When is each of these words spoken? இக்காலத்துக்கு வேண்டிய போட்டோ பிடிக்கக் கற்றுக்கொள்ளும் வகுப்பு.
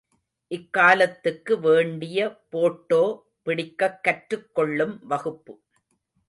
இக்காலத்துக்கு 0.51 1.59
வேண்டிய 1.59 2.39
போட்டோ 2.49 3.01
பிடிக்கக் 3.41 3.99
கற்றுக்கொள்ளும் 4.03 4.95
வகுப்பு. 5.05 5.53